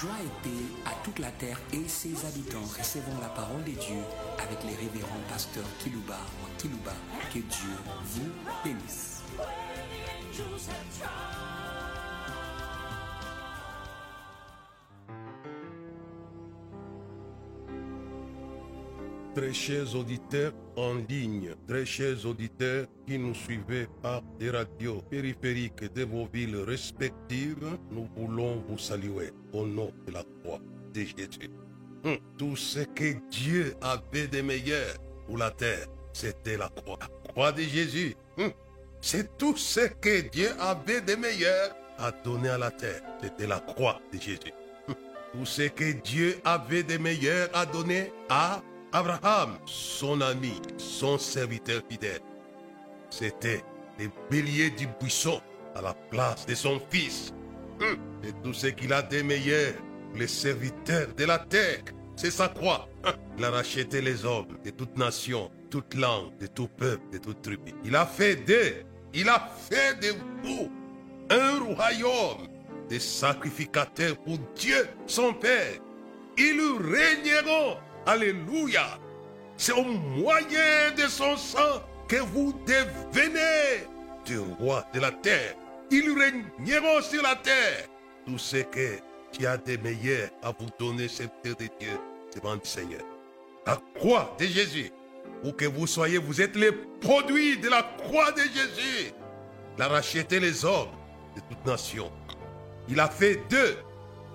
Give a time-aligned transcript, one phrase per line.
[0.00, 2.66] Joie et paix à toute la terre et ses habitants.
[2.78, 4.02] Recevons la parole de Dieu
[4.38, 6.92] avec les révérends pasteurs Kilouba ou Kilouba.
[7.32, 7.72] Que Dieu
[8.04, 8.30] vous
[8.62, 9.22] bénisse.
[19.36, 25.92] Très chers auditeurs en ligne, très chers auditeurs qui nous suivez par des radios périphériques
[25.92, 30.58] de vos villes respectives, nous voulons vous saluer au nom de la croix
[30.94, 31.50] de Jésus.
[32.04, 34.94] Hum, Tout ce que Dieu avait de meilleur
[35.26, 36.98] pour la terre, c'était la croix.
[37.02, 38.14] La croix de Jésus.
[38.38, 38.50] hum,
[39.02, 43.02] C'est tout ce que Dieu avait de meilleur à donner à la terre.
[43.22, 44.54] C'était la croix de Jésus.
[44.88, 44.94] Hum,
[45.34, 48.62] Tout ce que Dieu avait de meilleur à donner à
[48.96, 52.22] Abraham, son ami, son serviteur fidèle.
[53.10, 53.62] C'était
[53.98, 55.38] les béliers du buisson
[55.74, 57.34] à la place de son fils.
[57.82, 59.74] Hum, Et tout ce qu'il a de meilleur,
[60.14, 61.80] les serviteurs de la terre,
[62.16, 62.88] c'est sa croix.
[63.04, 67.18] Hum, Il a racheté les hommes de toute nation, toute langue, de tout peuple, de
[67.18, 67.74] toute tribu.
[67.84, 68.42] Il a fait
[69.12, 70.70] il a fait de vous
[71.28, 72.48] un royaume
[72.88, 75.80] des sacrificateurs pour Dieu, son Père.
[76.38, 77.76] Ils régneront.
[78.06, 78.98] Alléluia.
[79.56, 83.86] C'est au moyen de son sang que vous devenez
[84.24, 85.54] du roi de la terre.
[85.90, 87.88] Ils régneront sur la terre.
[88.24, 88.98] Tout ce que
[89.32, 91.98] tu as de meilleur à vous donner, serviteur de Dieu,
[92.34, 93.02] devant le Seigneur.
[93.66, 94.92] La croix de Jésus.
[95.44, 99.12] Où que vous soyez, vous êtes les produits de la croix de Jésus.
[99.76, 100.88] Il a racheté les hommes
[101.34, 102.10] de toute nation.
[102.88, 103.76] Il a fait d'eux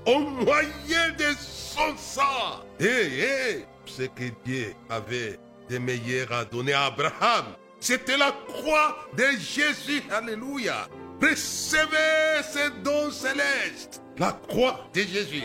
[0.05, 2.63] au moyen de son sang.
[2.79, 7.45] Hé, hé, ce que Dieu avait de meilleur à donner à Abraham,
[7.79, 10.03] c'était la croix de Jésus.
[10.11, 10.87] Alléluia.
[11.21, 14.01] Recevez ce don céleste.
[14.17, 15.43] La croix de Jésus.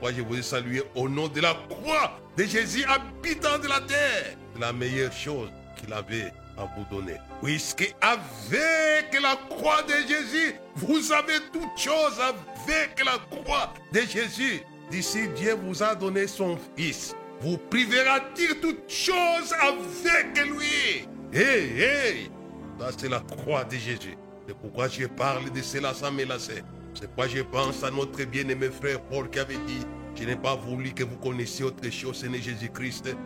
[0.00, 4.36] Moi, je vous ai au nom de la croix de Jésus, habitant de la terre?
[4.60, 7.16] La meilleure chose qu'il avait à vous donner.
[7.42, 14.62] Puisque avec la croix de Jésus, vous avez toutes choses avec la croix de Jésus.
[14.90, 17.14] D'ici Dieu vous a donné son Fils.
[17.40, 21.08] Vous privera-t-il toutes choses avec lui?
[21.32, 22.30] Hé, hé
[22.78, 24.16] Ça, c'est la croix de Jésus.
[24.46, 26.24] C'est pourquoi je parle de cela sans me.
[26.38, 26.62] C'est
[27.06, 29.80] pourquoi je pense à notre bien-aimé frère Paul qui avait dit
[30.14, 33.16] Je n'ai pas voulu que vous connaissiez autre chose, ce Jésus-Christ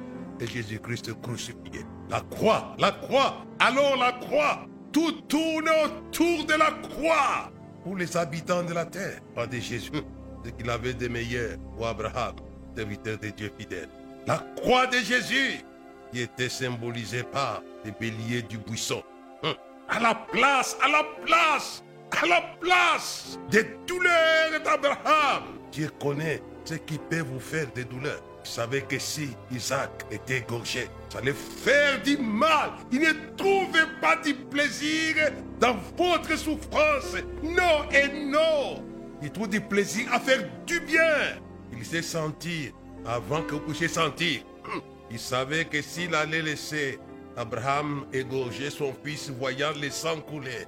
[0.40, 1.84] et Jésus-Christ crucifié.
[2.10, 4.66] La croix, la croix, alors la croix.
[4.92, 7.50] Tout tourne autour de la croix.
[7.84, 9.90] Pour les habitants de la terre, pas de Jésus.
[10.44, 12.36] Ce qu'il avait de meilleur pour Abraham,
[12.76, 13.88] serviteur de Dieu fidèle.
[14.26, 15.64] La croix de Jésus,
[16.12, 19.02] qui était symbolisée par les béliers du buisson.
[19.90, 21.82] À la place, à la place,
[22.22, 25.44] à la place des douleurs d'Abraham.
[25.72, 28.22] Dieu connaît ce qui peut vous faire des douleurs.
[28.44, 32.70] Vous savez que si Isaac était égorgé, ça allait faire du mal.
[32.90, 37.16] Il ne trouvait pas du plaisir dans votre souffrance.
[37.42, 38.82] Non et non.
[39.22, 41.38] Il trouve du plaisir à faire du bien.
[41.76, 42.72] Il sait sentir
[43.04, 44.42] avant que vous puissiez sentir.
[45.10, 46.98] Il savait que s'il allait laisser
[47.36, 50.66] Abraham égorger son fils voyant le sang couler,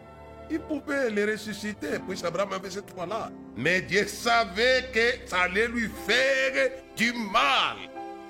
[0.50, 3.30] il pouvait le ressusciter, puisque Abraham avait cette foi-là.
[3.56, 7.76] Mais Dieu savait que ça allait lui faire du mal.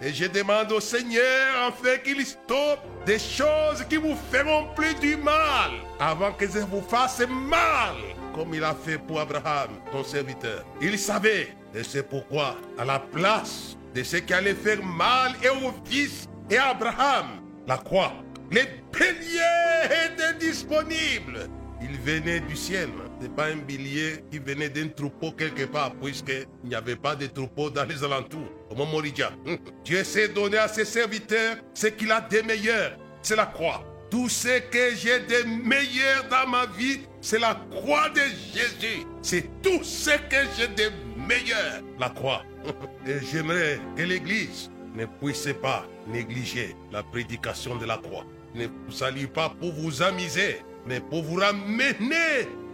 [0.03, 4.94] Et je demande au Seigneur en fait qu'il stoppe des choses qui vous feront plus
[4.94, 7.97] du mal avant que ça vous fasse mal,
[8.34, 10.64] comme il a fait pour Abraham, ton serviteur.
[10.81, 15.50] Il savait, et c'est pourquoi, à la place de ce qui allait faire mal et
[15.50, 18.12] au fils et à Abraham, la croix,
[18.50, 21.48] les béliers étaient disponibles.
[21.83, 22.89] Il venait du ciel.
[23.19, 27.17] Ce n'est pas un bélier qui venait d'un troupeau quelque part, puisqu'il n'y avait pas
[27.17, 28.49] de troupeau dans les alentours.
[28.71, 29.33] Au moment Moridja.
[29.85, 32.97] Dieu s'est donné à ses serviteurs ce qu'il a de meilleur.
[33.23, 33.85] C'est la croix.
[34.11, 38.23] Tout ce que j'ai de meilleur dans ma vie, c'est la croix de
[38.53, 39.06] Jésus.
[39.23, 40.91] C'est tout ce que j'ai de
[41.29, 41.83] meilleur.
[41.99, 42.43] La croix.
[43.06, 48.25] Et j'aimerais que l'Église ne puisse pas négliger la prédication de la croix.
[48.55, 51.94] Ne vous salue pas pour vous amuser, mais pour vous ramener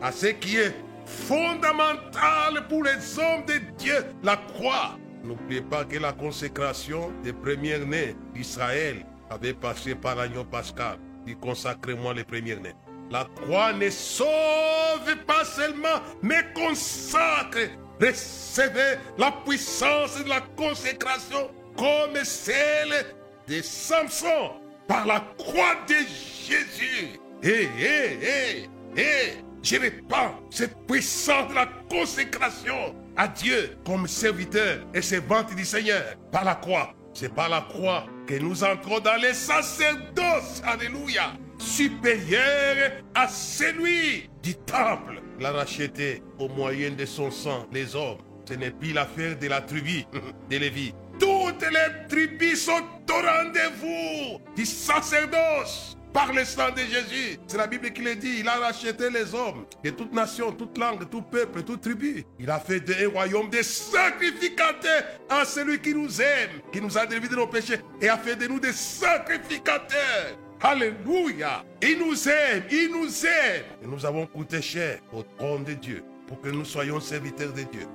[0.01, 0.75] à ce qui est
[1.05, 4.97] fondamental pour les hommes de Dieu, la croix.
[5.23, 10.97] N'oubliez pas que la consécration des premiers-nés d'Israël avait passé par l'agneau pascal,
[11.27, 12.73] qui consacre-moi les premiers-nés.
[13.11, 17.69] La croix ne sauve pas seulement, mais consacre.
[18.01, 23.05] Recevez la puissance de la consécration comme celle
[23.47, 24.53] de Samson
[24.89, 27.21] par la croix de Jésus.
[27.43, 34.79] Hé, hé, hé, hé, je répands cette puissance de la consécration à Dieu comme serviteur
[34.95, 36.03] et servante du Seigneur
[36.33, 36.95] par la croix.
[37.13, 44.55] C'est par la croix que nous entrons dans les sacerdoces, alléluia, supérieur à celui du
[44.55, 45.21] temple.
[45.39, 48.19] Il a racheté au moyen de son sang les hommes.
[48.49, 50.05] Ce n'est plus l'affaire de la tribu
[50.51, 50.95] de Lévi.
[51.19, 57.39] Toutes les tribus sont au rendez-vous du sacerdoce par le sang de Jésus.
[57.47, 58.39] C'est la Bible qui le dit.
[58.41, 62.25] Il a racheté les hommes de toute nation, toute langue, tout peuple, toute tribu.
[62.39, 66.97] Il a fait de un royaume de sacrificateurs à celui qui nous aime, qui nous
[66.97, 70.39] a délivrés de nos péchés et a fait de nous des sacrificateurs.
[70.63, 71.63] Alléluia.
[71.83, 73.65] Il nous aime, il nous aime.
[73.85, 77.65] Et nous avons coûté cher au trône de Dieu pour que nous soyons serviteurs de
[77.65, 77.87] Dieu.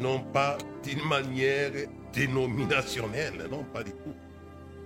[0.00, 1.70] Non pas d'une manière
[2.12, 4.14] dénominationnelle, non pas du tout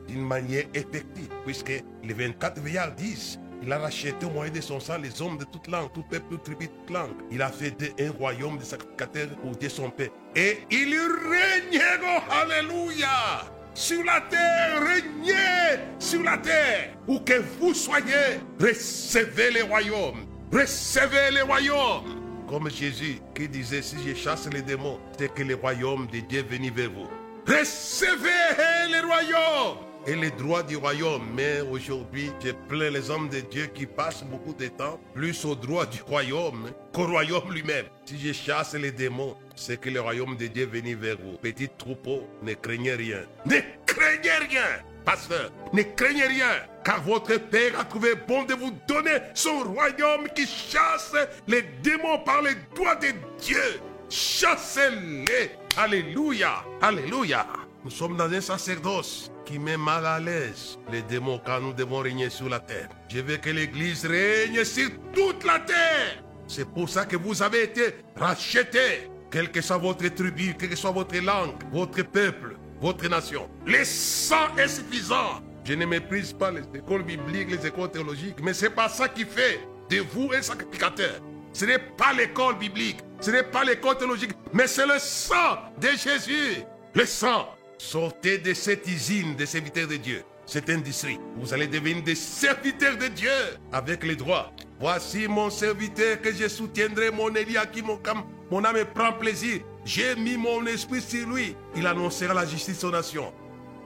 [0.07, 4.79] d'une manière effective, puisque les 24 veillards disent il a racheté au moyen de son
[4.79, 7.15] sang les hommes de toute langue, tout peuple, toute tribu, toute langue.
[7.31, 10.11] Il a fait un royaume de sacrificateurs pour Dieu son Père.
[10.37, 16.91] Et il régnera, alléluia, sur la terre, régnez sur la terre.
[17.09, 20.27] Où que vous soyez, recevez les royaumes.
[20.53, 22.21] Recevez les royaumes.
[22.47, 26.41] Comme Jésus qui disait, si je chasse les démons, c'est que le royaume de Dieu
[26.41, 27.09] est venu vers vous.
[27.47, 31.23] Recevez les royaumes et les droits du royaume.
[31.35, 35.55] Mais aujourd'hui, j'ai plein les hommes de Dieu qui passent beaucoup de temps plus aux
[35.55, 37.87] droits du royaume qu'au royaume lui-même.
[38.05, 41.37] Si je chasse les démons, c'est que le royaume de Dieu est venu vers vous.
[41.39, 43.23] Petit troupeau, ne craignez rien.
[43.47, 43.57] Ne
[43.87, 45.51] craignez rien, pasteur.
[45.73, 46.53] Ne craignez rien.
[46.85, 51.15] Car votre Père a trouvé bon de vous donner son royaume qui chasse
[51.47, 53.09] les démons par les doigts de
[53.41, 53.81] Dieu.
[54.11, 55.51] Chassez-les.
[55.77, 56.63] Alléluia.
[56.83, 57.47] Alléluia.
[57.85, 61.99] Nous sommes dans un sacerdoce qui met mal à l'aise les démons quand nous devons
[61.99, 62.89] régner sur la terre.
[63.11, 66.25] Je veux que l'Église règne sur toute la terre.
[66.47, 70.77] C'est pour ça que vous avez été rachetés, quelle que soit votre tribu, quelle que
[70.77, 73.51] soit votre langue, votre peuple, votre nation.
[73.67, 75.43] Le sang est suffisant.
[75.63, 79.27] Je ne méprise pas les écoles bibliques, les écoles théologiques, mais c'est pas ça qui
[79.27, 79.61] fait
[79.91, 81.21] de vous un sacrificateur.
[81.53, 85.89] Ce n'est pas l'école biblique, ce n'est pas l'école théologique, mais c'est le sang de
[85.89, 86.65] Jésus.
[86.95, 87.49] Le sang
[87.79, 91.19] Sortez de cette usine de serviteurs de Dieu, cette industrie.
[91.37, 93.31] Vous allez devenir des serviteurs de Dieu
[93.73, 94.53] avec les droits.
[94.81, 97.33] Voici mon serviteur que je soutiendrai, mon
[97.73, 99.61] qui mon, âme prend plaisir.
[99.85, 101.57] J'ai mis mon esprit sur lui.
[101.77, 103.33] Il annoncera la justice aux nations.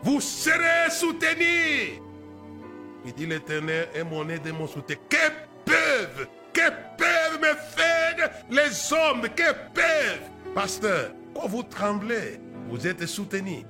[0.02, 2.00] Vous serez soutenus.
[3.04, 4.96] Il dit l'Éternel est mon aide et mon soutien.
[5.08, 5.16] Que
[5.64, 10.54] peuvent, que peuvent me faire les hommes, que peuvent?
[10.54, 13.64] Pasteur, pourquoi vous tremblez vous êtes soutenu.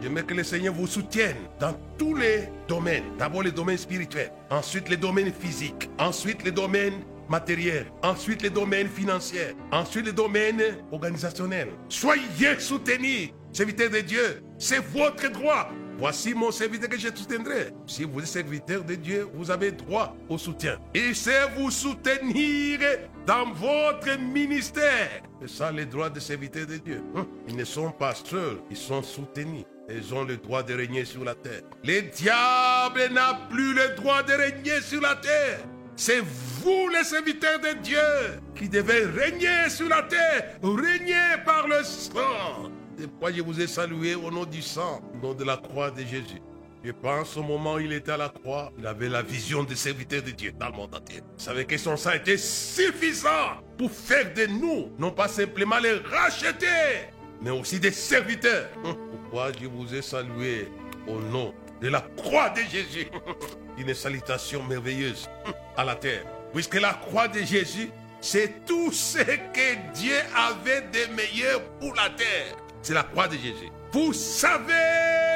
[0.00, 3.04] J'aimerais que le Seigneur vous soutienne dans tous les domaines.
[3.18, 8.88] D'abord les domaines spirituels, ensuite les domaines physiques, ensuite les domaines matériels, ensuite les domaines
[8.88, 11.70] financiers, ensuite les domaines organisationnels.
[11.88, 14.42] Soyez soutenus, serviteurs de Dieu.
[14.58, 15.68] C'est votre droit.
[16.02, 17.68] Voici mon serviteur que je soutiendrai.
[17.86, 20.76] Si vous êtes serviteur de Dieu, vous avez droit au soutien.
[20.92, 22.80] Il sait vous soutenir
[23.24, 25.22] dans votre ministère.
[25.40, 27.04] C'est ça les droits des serviteurs de Dieu.
[27.14, 27.24] Hein?
[27.46, 29.64] Ils ne sont pas seuls, ils sont soutenus.
[29.88, 31.62] Ils ont le droit de régner sur la terre.
[31.84, 35.60] Le diable n'a plus le droit de régner sur la terre.
[35.94, 41.84] C'est vous les serviteurs de Dieu qui devez régner sur la terre, régner par le
[41.84, 42.72] sang.
[43.02, 45.90] C'est pourquoi je vous ai salué au nom du sang, au nom de la croix
[45.90, 46.40] de Jésus?
[46.84, 49.74] Je pense au moment où il était à la croix, il avait la vision des
[49.74, 51.20] serviteurs de Dieu dans le monde entier.
[51.36, 55.94] Il savait que son sang était suffisant pour faire de nous, non pas simplement les
[55.94, 57.08] racheter,
[57.40, 58.68] mais aussi des serviteurs.
[58.84, 60.68] Pourquoi je vous ai salué
[61.08, 63.08] au nom de la croix de Jésus?
[63.78, 65.28] Une salutation merveilleuse
[65.76, 66.24] à la terre.
[66.52, 67.90] Puisque la croix de Jésus,
[68.20, 73.36] c'est tout ce que Dieu avait de meilleur pour la terre c'est la croix de
[73.36, 73.70] Jésus.
[73.92, 74.72] Vous savez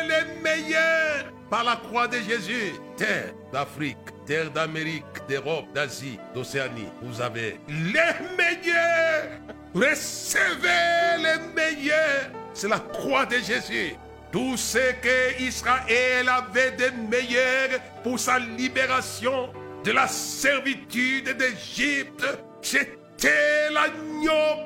[0.08, 2.72] les meilleurs par la croix de Jésus.
[2.96, 6.88] Terre d'Afrique, terre d'Amérique, d'Europe, d'Asie, d'Océanie.
[7.02, 9.40] Vous avez les meilleurs.
[9.74, 12.30] Recevez les meilleurs.
[12.52, 13.94] C'est la croix de Jésus.
[14.32, 19.50] Tout ce que Israël avait de meilleur pour sa libération
[19.84, 22.26] de la servitude d'Égypte,
[22.60, 23.66] c'est c'est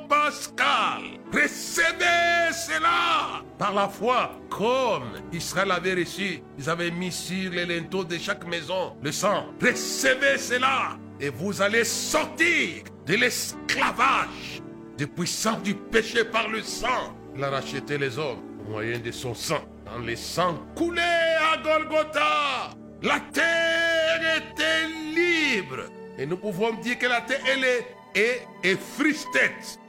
[0.09, 1.03] pascal.
[1.33, 6.43] Recevez cela par la foi, comme Israël avait reçu.
[6.59, 9.47] Ils avaient mis sur les linteaux de chaque maison le sang.
[9.61, 14.63] Recevez cela et vous allez sortir de l'esclavage,
[14.99, 17.15] de puissance du péché par le sang.
[17.37, 19.61] Il a racheté les hommes au moyen de son sang.
[19.85, 22.71] Dans le sang coulé à Golgotha,
[23.03, 25.85] la terre était libre.
[26.19, 28.77] Et nous pouvons dire que la terre, elle est et, et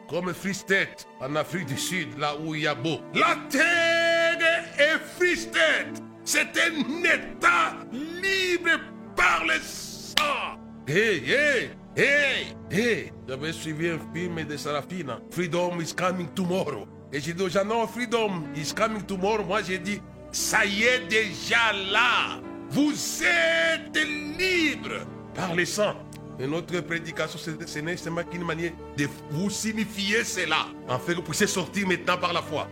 [0.10, 3.00] comme Free State en Afrique du Sud, là où il y a beau.
[3.14, 6.02] La terre est Free State.
[6.26, 8.80] C'est un État libre
[9.16, 10.60] par le sang.
[10.88, 13.14] Hey, hey, hey, hey.
[13.28, 15.20] J'avais suivi un film de Sarafina.
[15.32, 16.88] Freedom is coming tomorrow.
[17.14, 19.44] Et j'ai dit aux gens, non, freedom is coming tomorrow.
[19.46, 20.02] Moi, j'ai dit,
[20.32, 22.42] ça y est déjà là.
[22.70, 23.98] Vous êtes
[24.38, 25.96] libre par le sang.
[26.42, 31.18] Et notre prédication, ce n'est seulement qu'une manière de vous signifier cela, en fait que
[31.18, 32.68] vous puissiez sortir maintenant par la foi.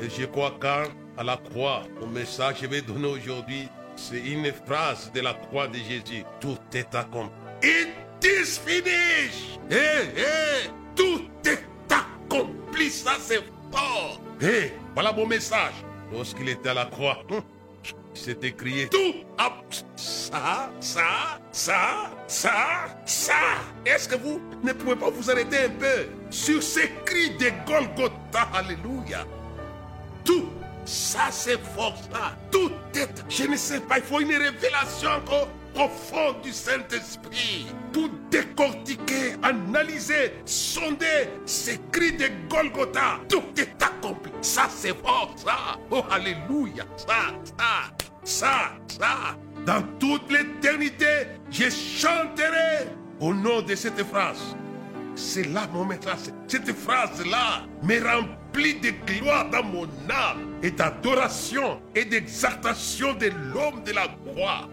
[0.00, 0.84] Et je crois qu'à
[1.20, 5.66] la croix, le message que je vais donner aujourd'hui, c'est une phrase de la croix
[5.66, 6.22] de Jésus.
[6.40, 7.32] Tout est accompli.
[7.64, 7.88] It
[8.24, 9.58] is finished.
[9.68, 12.88] Hey, hey, tout est accompli.
[12.88, 13.42] Ça, c'est
[13.72, 14.20] fort.
[14.40, 15.74] Hey, voilà mon message.
[16.12, 17.18] Lorsqu'il était à la croix,
[18.14, 19.14] c'est écrit tout.
[19.96, 23.34] Ça, ça, ça, ça, ça.
[23.84, 28.48] Est-ce que vous ne pouvez pas vous arrêter un peu sur ces cris de Golgotha?
[28.54, 29.26] Alléluia.
[30.24, 30.48] Tout.
[30.84, 32.36] Ça, c'est fort, ça.
[32.50, 33.24] Tout est.
[33.28, 40.34] Je ne sais pas, il faut une révélation encore profonde du Saint-Esprit pour décortiquer, analyser,
[40.44, 43.20] sonder ces cris de Golgotha.
[43.28, 44.32] Tout est accompli.
[44.40, 45.78] Ça, c'est fort, ça.
[45.90, 46.84] Oh, Alléluia.
[46.96, 49.36] Ça, ça, ça, ça.
[49.66, 52.88] Dans toute l'éternité, je chanterai
[53.20, 54.56] au nom de cette phrase.
[55.14, 56.32] C'est là mon message.
[56.48, 63.82] Cette phrase-là me remplit de gloire dans mon âme et d'adoration et d'exaltation de l'homme
[63.84, 64.68] de la croix.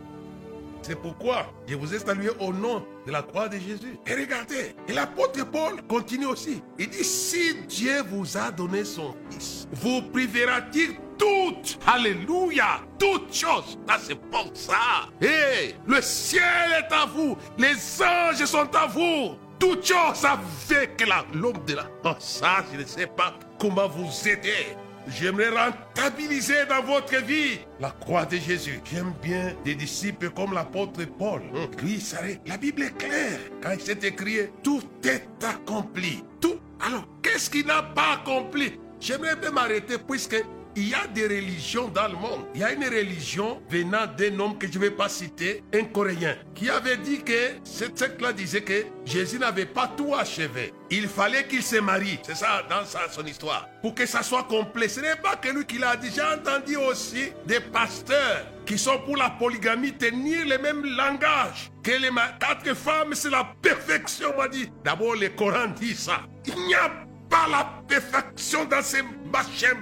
[0.82, 3.98] C'est pourquoi je vous ai salué au nom de la croix de Jésus.
[4.08, 6.64] Et regardez, et l'apôtre Paul continue aussi.
[6.80, 13.78] Il dit, si Dieu vous a donné son Fils, vous privera-t-il toutes, alléluia, toutes choses.
[13.88, 15.10] Ça, c'est pour ça.
[15.22, 16.44] Et le ciel
[16.80, 19.36] est à vous, les anges sont à vous.
[19.60, 21.86] Toutes choses avec l'homme de la...
[22.06, 24.78] Oh, ça, je ne sais pas comment vous aider.
[25.10, 28.80] J'aimerais rentabiliser dans votre vie la croix de Jésus.
[28.90, 31.42] J'aime bien des disciples comme l'apôtre Paul.
[31.82, 33.40] Lui, ça, la Bible est claire.
[33.62, 36.24] Quand il s'est écrit, tout est accompli.
[36.40, 36.60] Tout.
[36.80, 38.80] Alors, qu'est-ce qu'il n'a pas accompli?
[39.02, 40.42] J'aimerais bien m'arrêter puisque
[40.80, 42.46] il y a des religions dans le monde.
[42.56, 45.84] Il y a une religion venant d'un homme que je ne vais pas citer, un
[45.84, 47.34] Coréen, qui avait dit que
[47.66, 50.74] cette secte-là disait que Jésus n'avait pas tout achevé.
[50.90, 52.20] Il fallait qu'il se marie.
[52.24, 53.68] C'est ça dans son histoire.
[53.82, 54.88] Pour que ça soit complet.
[54.88, 56.12] Ce n'est pas que lui qui l'a dit.
[56.16, 61.72] J'ai entendu aussi des pasteurs qui sont pour la polygamie tenir le même langage.
[61.84, 62.10] Que les
[62.40, 64.72] quatre femmes, c'est la perfection, m'a dit.
[64.86, 66.22] D'abord, le Coran dit ça.
[66.46, 66.90] Il n'y a
[67.30, 69.78] pas la perfection dans ces machins,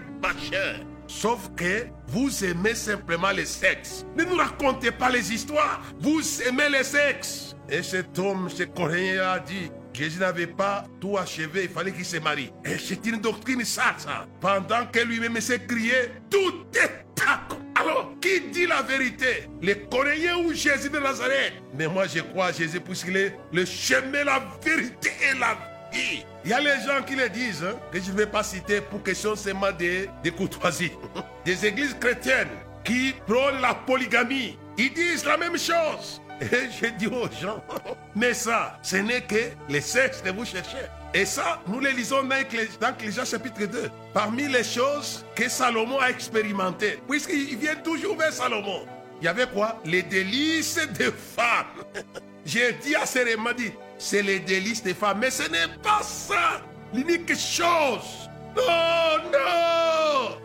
[1.07, 4.05] Sauf que vous aimez simplement le sexe.
[4.15, 5.81] Ne nous racontez pas les histoires.
[5.99, 7.55] Vous aimez le sexe.
[7.69, 12.05] Et cet homme, ce Coréen a dit, Jésus n'avait pas tout achevé, il fallait qu'il
[12.05, 12.51] se marie.
[12.63, 14.27] Et c'est une doctrine ça, ça.
[14.39, 17.59] Pendant que lui-même s'est crié, tout est d'accord.
[17.75, 19.49] Alors, qui dit la vérité?
[19.61, 21.53] Les Coréens ou Jésus de Nazareth?
[21.73, 25.57] Mais moi, je crois à Jésus puisqu'il est le chemin, la vérité et la
[25.91, 26.23] vie.
[26.47, 28.79] Il y a les gens qui le disent, hein, que je ne vais pas citer
[28.79, 30.93] pour question seulement de, de courtoisie.
[31.45, 32.47] Des églises chrétiennes
[32.85, 34.57] qui prônent la polygamie.
[34.77, 36.21] Ils disent la même chose.
[36.39, 37.61] Et je dis aux gens,
[38.15, 40.85] mais ça, ce n'est que le sexe que vous cherchez.
[41.13, 43.89] Et ça, nous le lisons dans Ecclésias chapitre 2.
[44.13, 48.85] Parmi les choses que Salomon a expérimentées, puisqu'il vient toujours vers Salomon,
[49.19, 49.81] il y avait quoi?
[49.83, 51.83] Les délices des femmes.
[52.47, 55.19] J'ai dit à Séréma, dit, c'est les délices des femmes.
[55.19, 56.61] Mais ce n'est pas ça
[56.93, 58.29] l'unique chose.
[58.55, 60.37] Non, non.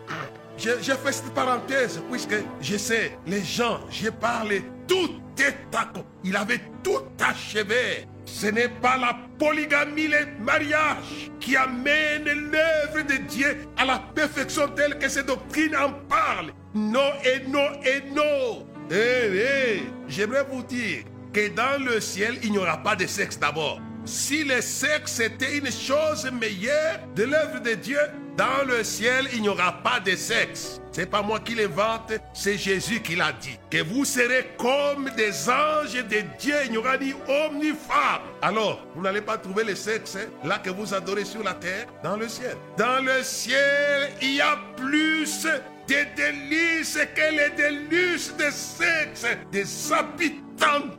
[0.59, 6.03] Je, fais cette parenthèse puisque je sais, les gens, j'ai parlé, tout est accompli.
[6.25, 8.09] Il avait tout achevé.
[8.25, 14.67] Ce n'est pas la polygamie, le mariage qui amène l'œuvre de Dieu à la perfection
[14.75, 16.53] telle que ces doctrines en parlent.
[16.75, 18.67] Non et non et non.
[18.91, 23.39] Eh, eh, j'aimerais vous dire que dans le ciel, il n'y aura pas de sexe
[23.39, 23.81] d'abord.
[24.05, 28.01] Si le sexe était une chose meilleure de l'œuvre de Dieu,
[28.37, 30.81] dans le ciel, il n'y aura pas de sexe.
[30.91, 33.59] C'est pas moi qui l'invente, c'est Jésus qui l'a dit.
[33.71, 38.23] Que vous serez comme des anges de Dieu, il n'y aura ni homme ni femme.
[38.41, 41.87] Alors, vous n'allez pas trouver le sexe hein, là que vous adorez sur la terre,
[42.03, 42.57] dans le ciel.
[42.77, 45.47] Dans le ciel, il y a plus
[45.89, 50.43] de délices que les délices de sexe, des habitants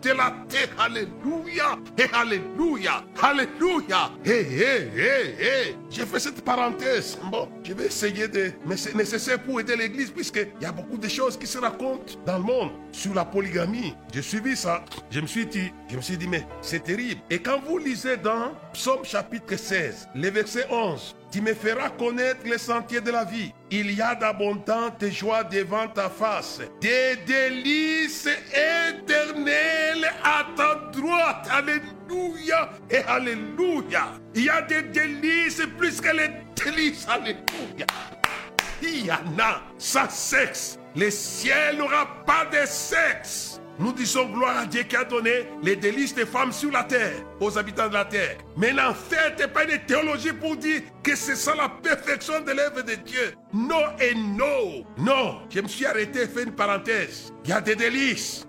[0.02, 0.70] de la terre.
[0.78, 1.78] Alléluia.
[1.98, 3.04] Et Alléluia.
[3.22, 4.12] Alléluia.
[4.26, 5.76] Hé, hé, hé, hé.
[5.90, 7.18] J'ai fait cette parenthèse.
[7.32, 8.52] Bon, je vais essayer de...
[8.66, 12.14] Mais c'est nécessaire pour aider l'Église puisqu'il y a beaucoup de choses qui se racontent
[12.26, 13.96] dans le monde sur la polygamie.
[14.14, 14.84] J'ai suivi ça.
[15.10, 17.22] Je me suis dit, je me suis dit, mais c'est terrible.
[17.30, 22.42] Et quand vous lisez dans Psaume chapitre 16, le verset 11, tu me feras connaître
[22.46, 23.52] les sentiers de la vie.
[23.72, 31.48] Il y a d'abondantes joies devant ta face, des délices éternelles à ta droite.
[31.50, 34.12] Alléluia et Alléluia.
[34.36, 37.08] Il y a des délices plus que les délices.
[37.10, 37.88] Alléluia.
[38.84, 40.78] Il y en a sans sexe.
[40.96, 43.53] Le ciel n'aura pas de sexe.
[43.80, 47.16] Nous disons gloire à Dieu qui a donné les délices des femmes sur la terre,
[47.40, 48.38] aux habitants de la terre.
[48.56, 52.84] Mais l'enfer n'est pas une théologie pour dire que c'est ça la perfection de l'œuvre
[52.84, 53.34] de Dieu.
[53.52, 54.86] Non et non.
[54.98, 57.34] Non, je me suis arrêté fait une parenthèse.
[57.46, 58.46] Il y a des délices.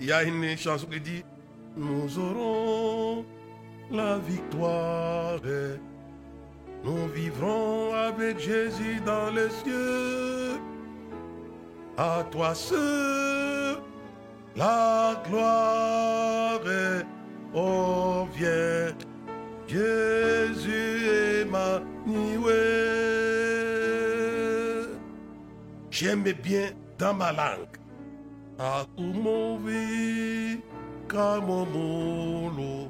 [0.00, 1.24] Il y a une chanson qui dit
[1.76, 3.24] Nous aurons
[3.90, 5.40] la victoire.
[6.84, 10.60] Nous vivrons avec Jésus dans les cieux.
[11.96, 13.57] À toi seul
[14.58, 16.60] la gloire,
[17.54, 18.92] oh viens,
[19.68, 21.06] Jésus
[21.42, 22.58] Emmanuel.
[25.90, 27.78] J'aime bien dans ma langue.
[28.58, 30.58] Akumovi
[31.06, 32.88] kamomolo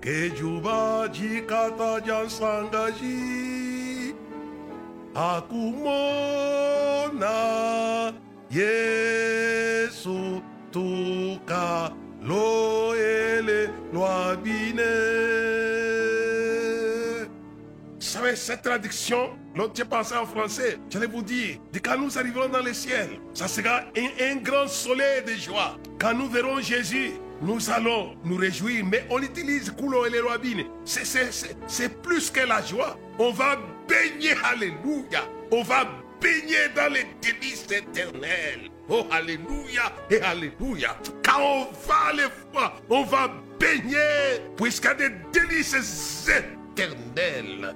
[0.00, 4.14] Kejuba jikata jansangaji
[5.14, 6.52] Akumona
[8.48, 9.53] Yesu
[10.70, 11.92] tuka
[12.22, 14.82] loele loabine.
[17.94, 22.48] Vous savez, cette traduction, l'autre pensé en français, j'allais vous dire, de quand nous arriverons
[22.48, 25.76] dans le ciel, ça sera un, grand soleil de joie.
[25.98, 30.64] Quand nous verrons Jésus, nous allons nous réjouir, mais on utilise coulo et les roabines.
[30.84, 32.96] C'est plus que la joie.
[33.18, 33.58] On va
[33.88, 35.22] baigner, alléluia.
[35.50, 35.84] On va
[36.20, 38.70] baigner dans les délices éternelles.
[38.88, 40.96] Oh, alléluia et alléluia.
[41.24, 47.74] Quand on va les voir, on va baigner, puisqu'il y a des délices éternelles.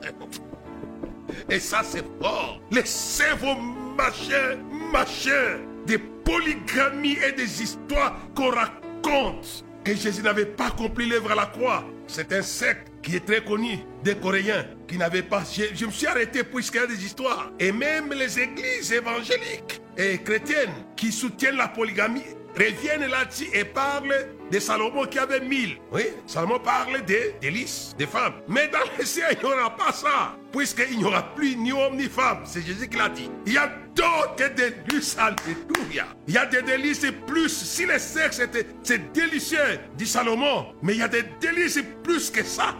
[1.48, 2.60] Et ça, c'est fort.
[2.70, 3.54] Laissez vos
[3.96, 11.32] machins, machins, des polygamies et des histoires qu'on raconte que Jésus n'avait pas accompli l'œuvre
[11.32, 11.84] à la croix.
[12.06, 15.42] C'est un secte qui est très connu des Coréens qui n'avaient pas.
[15.74, 17.50] Je, me suis arrêté puisqu'il y a des histoires.
[17.58, 22.22] Et même les églises évangéliques et chrétiennes qui soutiennent la polygamie
[22.56, 25.76] reviennent là-dessus et parlent de Salomon qui avait mille.
[25.92, 28.34] Oui, Salomon parle des délices des femmes.
[28.48, 30.36] Mais dans le ciel, il n'y aura pas ça.
[30.50, 32.40] Puisqu'il n'y aura plus ni homme ni femme.
[32.44, 33.30] C'est Jésus qui l'a dit.
[33.46, 35.16] Il y a d'autres délices.
[35.18, 36.06] Alléluia.
[36.26, 37.50] Il y a des délices plus.
[37.50, 40.74] Si le sexe était, c'est délicieux, dit Salomon.
[40.82, 42.74] Mais il y a des délices plus que ça.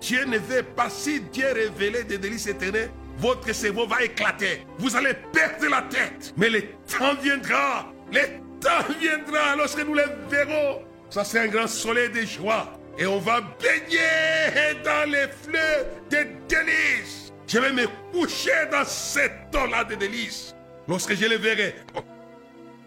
[0.00, 0.88] Dieu ne veut pas.
[0.88, 4.64] Si Dieu révélait des délices éternels, votre cerveau va éclater.
[4.78, 6.32] Vous allez perdre la tête.
[6.36, 7.92] Mais le temps viendra.
[8.12, 8.20] Le
[8.60, 10.82] temps viendra lorsque nous les verrons.
[11.10, 12.72] Ça, c'est un grand soleil de joie.
[12.98, 17.32] Et on va baigner dans les fleurs des délices.
[17.46, 20.54] Je vais me coucher dans cette eau-là de délices.
[20.88, 21.74] Lorsque je les verrai.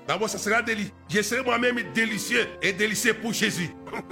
[0.08, 0.92] D'abord, ça sera délicieux.
[1.10, 3.70] Je serai moi-même délicieux et délicieux pour Jésus.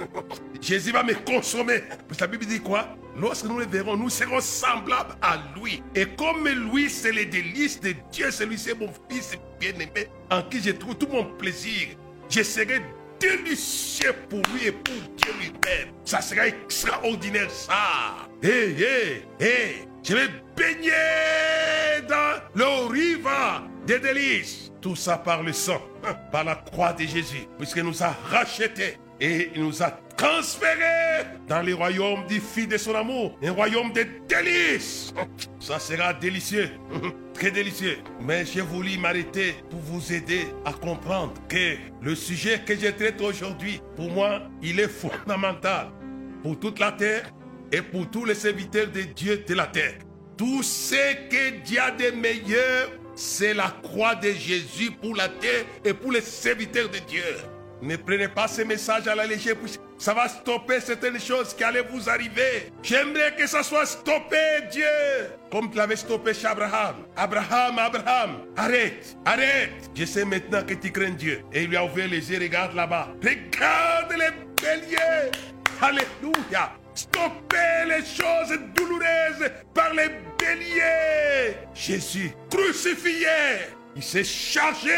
[0.60, 1.82] Jésus va me consommer.
[2.08, 2.96] Parce que la Bible dit quoi?
[3.18, 5.82] Lorsque nous le verrons, nous serons semblables à lui.
[5.94, 10.62] Et comme lui, c'est les délices de Dieu, celui c'est mon fils bien-aimé, en qui
[10.62, 11.88] je trouve tout mon plaisir.
[12.30, 12.80] Je serai
[13.20, 15.88] délicieux pour lui et pour Dieu lui-même.
[16.04, 18.16] Ça sera extraordinaire, ça.
[18.42, 19.88] Hé, hé, hé.
[20.02, 24.71] Je vais baigner dans le riva des délices.
[24.82, 25.80] Tout ça par le sang,
[26.32, 31.62] par la croix de Jésus, puisqu'il nous a rachetés et il nous a transférés dans
[31.62, 35.14] le royaume du Fils de son amour, un royaume de délices.
[35.60, 36.70] Ça sera délicieux,
[37.34, 37.98] très délicieux.
[38.20, 43.20] Mais j'ai voulu m'arrêter pour vous aider à comprendre que le sujet que je traite
[43.20, 45.90] aujourd'hui, pour moi, il est fondamental
[46.42, 47.30] pour toute la terre
[47.70, 49.94] et pour tous les serviteurs de Dieu de la terre.
[50.36, 52.90] Tout ce que Dieu a de meilleur
[53.22, 57.22] c'est la croix de Jésus pour la terre et pour les serviteurs de Dieu.
[57.80, 59.54] Ne prenez pas ce message à la légère,
[59.96, 62.72] ça va stopper certaines choses qui allaient vous arriver.
[62.82, 64.36] J'aimerais que ça soit stoppé,
[64.70, 64.84] Dieu,
[65.50, 66.96] comme tu l'avais stoppé chez Abraham.
[67.16, 69.90] Abraham, Abraham, arrête, arrête.
[69.94, 71.42] Je sais maintenant que tu crains Dieu.
[71.52, 73.08] Et il lui a ouvert les yeux, regarde là-bas.
[73.22, 74.30] Regarde les
[74.60, 75.30] béliers.
[75.80, 76.72] Alléluia.
[76.94, 80.08] Stopper les choses douloureuses par les
[80.38, 81.51] béliers.
[81.82, 83.26] Jésus crucifié
[83.94, 84.88] Il s'est chargé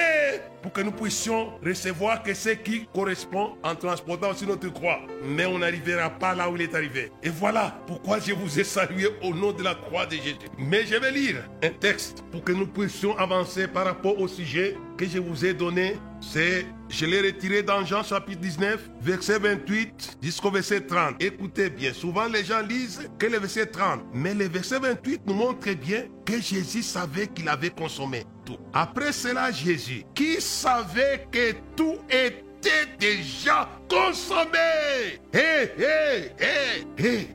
[0.63, 5.01] pour que nous puissions recevoir ce qui correspond en transportant aussi notre croix.
[5.25, 7.11] Mais on n'arrivera pas là où il est arrivé.
[7.23, 10.37] Et voilà pourquoi je vous ai salué au nom de la croix de Jésus.
[10.57, 14.77] Mais je vais lire un texte pour que nous puissions avancer par rapport au sujet
[14.97, 15.97] que je vous ai donné.
[16.21, 21.21] C'est, je l'ai retiré dans Jean chapitre 19, verset 28 jusqu'au verset 30.
[21.21, 25.35] Écoutez bien, souvent les gens lisent que le verset 30, mais le verset 28 nous
[25.35, 28.25] montre bien que Jésus savait qu'il avait consommé
[28.73, 35.21] Après cela, Jésus, qui savait que tout était déjà consommé.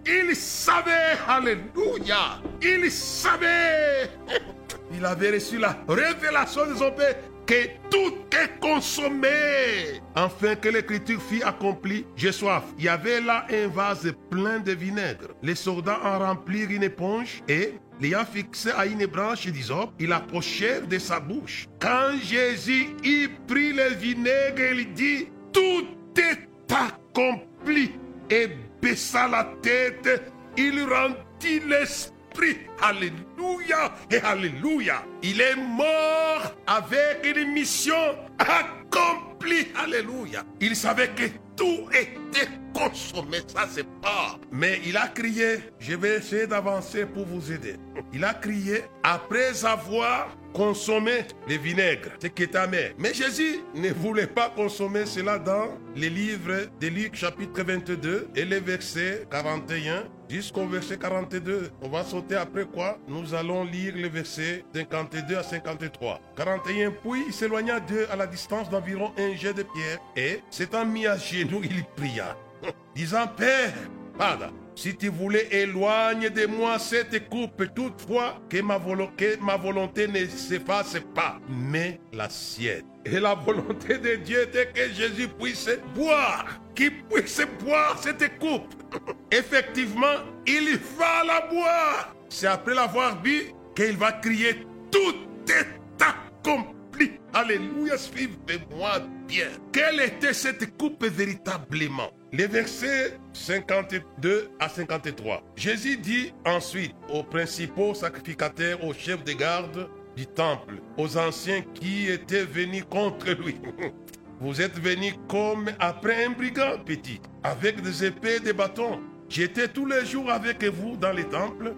[0.06, 2.41] Il savait, alléluia.
[2.62, 4.10] Il savait.
[4.91, 10.02] Il avait reçu la révélation de son Père que tout est consommé.
[10.15, 12.63] Enfin que l'écriture fut accomplie, j'ai soif.
[12.78, 15.30] Il y avait là un vase plein de vinaigre.
[15.41, 20.81] Les soldats en remplirent une éponge et l'ayant fixé à une branche d'hysope, il approchait
[20.81, 21.67] de sa bouche.
[21.79, 27.91] Quand Jésus y prit le vinaigre, il dit, tout est accompli.
[28.29, 28.49] Et
[28.81, 32.57] baissa la tête, il rendit l'esprit.
[32.81, 35.03] Alléluia et Alléluia.
[35.23, 39.67] Il est mort avec une mission accomplie.
[39.75, 40.43] Alléluia.
[40.62, 41.23] Il savait que
[41.60, 44.39] tout était consommé, ça c'est pas.
[44.52, 47.76] Mais il a crié, je vais essayer d'avancer pour vous aider.
[48.13, 52.93] Il a crié après avoir consommé le vinaigre, ce qui est amer.
[52.98, 58.45] Mais Jésus ne voulait pas consommer cela dans les livres de Luc chapitre 22 et
[58.45, 61.71] les versets 41 jusqu'au verset 42.
[61.81, 66.19] On va sauter après quoi Nous allons lire les versets 52 à 53.
[66.35, 70.85] 41, puis il s'éloigna d'eux à la distance d'environ un jet de pierre et s'étant
[70.85, 72.37] mis à genoux, il pria,
[72.95, 73.73] disant Père,
[74.19, 74.51] Pardon.
[74.75, 80.25] Si tu voulais éloigner de moi cette coupe, toutefois que ma, volonté, ma volonté ne
[80.25, 82.88] s'efface pas, mais la sienne.
[83.05, 88.73] Et la volonté de Dieu était que Jésus puisse boire, qu'il puisse boire cette coupe.
[89.31, 92.15] Effectivement, il va la boire.
[92.29, 95.15] C'est après l'avoir bu qu'il va crier, tout
[95.47, 97.12] est accompli.
[97.33, 99.47] Alléluia, suivez-moi bien.
[99.71, 102.12] Quelle était cette coupe véritablement?
[102.31, 105.43] Les versets 52 à 53.
[105.55, 112.10] Jésus dit ensuite aux principaux sacrificateurs, aux chefs de garde du temple, aux anciens qui
[112.10, 113.55] étaient venus contre lui.
[114.41, 118.99] Vous êtes venus comme après un brigand petit, avec des épées et des bâtons.
[119.29, 121.73] J'étais tous les jours avec vous dans les temples,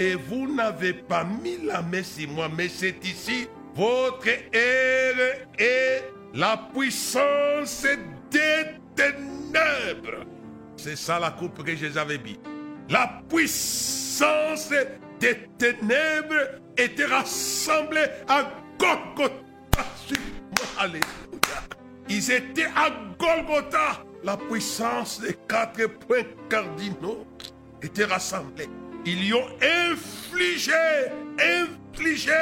[0.00, 6.02] et vous n'avez pas mis la main sur moi, mais c'est ici votre ère et
[6.34, 7.86] la puissance
[8.28, 10.26] des ténèbres.
[10.76, 12.40] C'est ça la coupe que avait mis.
[12.90, 14.72] La puissance
[15.20, 19.34] des ténèbres était rassemblée à Golgotha.
[20.78, 21.04] Alléluia.
[22.08, 24.04] Ils étaient à Golgotha.
[24.22, 27.26] La puissance des quatre points cardinaux
[27.82, 28.68] était rassemblée.
[29.04, 30.72] Ils y ont infligé,
[31.38, 32.32] infligé.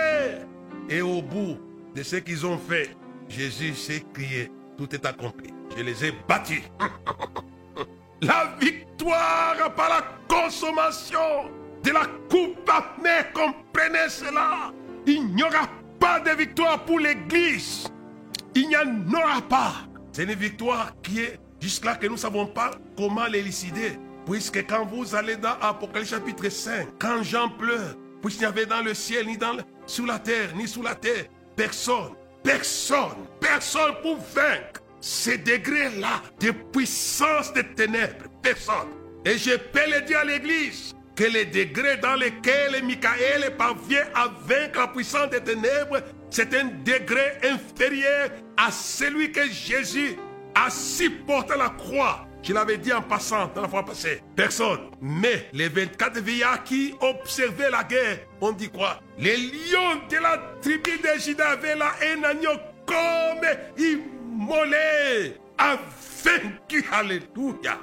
[0.89, 1.59] Et au bout
[1.95, 2.91] de ce qu'ils ont fait,
[3.29, 5.51] Jésus s'est crié, tout est accompli.
[5.77, 6.63] Je les ai battus.
[8.23, 11.51] La victoire par la consommation
[11.83, 14.73] de la coupe amère, comprenez cela?
[15.07, 15.69] Il n'y aura
[15.99, 17.89] pas de victoire pour l'Église.
[18.55, 19.75] Il n'y en aura pas.
[20.13, 23.99] C'est une victoire qui est jusque-là que nous ne savons pas comment l'élucider.
[24.27, 28.83] Puisque quand vous allez dans Apocalypse chapitre 5, quand Jean pleure, puisqu'il n'y avait dans
[28.83, 31.25] le ciel, ni dans sous la terre, ni sous la terre,
[31.57, 32.13] personne,
[32.45, 38.27] personne, personne pour vaincre ces degrés-là de puissance des ténèbres.
[38.41, 38.89] Personne.
[39.25, 44.29] Et je peux le dire à l'église que les degrés dans lesquels Michael parvient à
[44.47, 50.17] vaincre la puissance des ténèbres, c'est un degré inférieur à celui que Jésus
[50.55, 52.27] a supporté la croix.
[52.43, 54.21] Je l'avais dit en passant dans la fois passée.
[54.35, 54.91] Personne.
[55.01, 59.01] Mais les 24 vieillards qui observaient la guerre, on dit quoi?
[59.17, 63.49] Les lions de la tribu de Juda avaient là un agneau comme
[63.79, 65.79] immolé, a
[66.25, 66.85] vaincu.
[66.91, 67.79] Alléluia.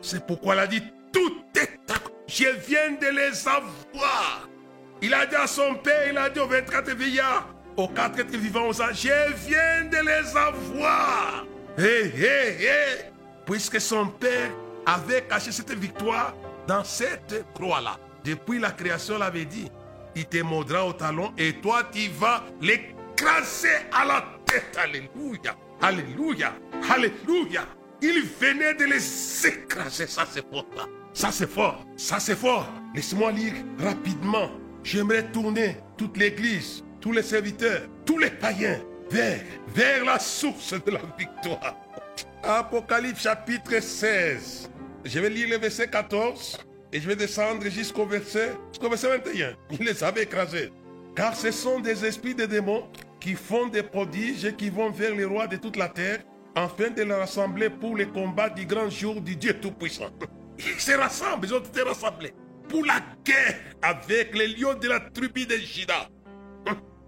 [0.00, 0.82] C'est pourquoi il a dit,
[1.12, 1.78] tout est
[2.26, 4.48] Je viens de les avoir.
[5.00, 8.36] Il a dit à son père, il a dit aux 24 vieillards, aux quatre êtres
[8.36, 11.44] vivants, je viens de les avoir.
[11.76, 13.04] Hé, hé, hé.
[13.44, 14.50] Puisque son père
[14.86, 16.34] avait caché cette victoire
[16.66, 17.98] dans cette croix-là.
[18.24, 19.68] Depuis la création, il avait dit,
[20.14, 24.78] il te mordra au talon et toi tu vas l'écraser à la tête.
[24.78, 25.56] Alléluia.
[25.80, 26.52] Alléluia.
[26.88, 27.66] Alléluia.
[28.02, 30.08] Il venait de les écraser.
[30.08, 30.66] Ça, c'est fort.
[31.14, 31.86] Ça, c'est fort.
[31.96, 32.68] Ça, c'est fort.
[32.94, 34.50] Laisse-moi lire rapidement.
[34.82, 39.40] J'aimerais tourner toute l'église tous les serviteurs, tous les païens, vers,
[39.74, 41.76] vers la source de la victoire.
[42.44, 44.70] Apocalypse chapitre 16.
[45.04, 46.58] Je vais lire le verset 14
[46.92, 49.54] et je vais descendre jusqu'au verset, jusqu'au verset 21.
[49.72, 50.70] Il les avait écrasés.
[51.16, 52.88] Car ce sont des esprits de démons
[53.20, 56.20] qui font des prodiges et qui vont vers les rois de toute la terre
[56.54, 60.10] afin de les rassembler pour les combats du grand jour du Dieu Tout-Puissant.
[60.58, 62.34] Ils se rassemblent, ils ont été rassemblés
[62.68, 66.08] pour la guerre avec les lions de la tribu de Juda.